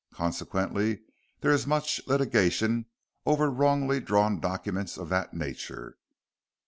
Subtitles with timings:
[0.15, 1.03] Consequently,
[1.41, 2.87] there is much litigation
[3.23, 5.99] over wrongly drawn documents of that nature."